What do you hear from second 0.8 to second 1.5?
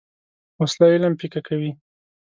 علم پیکه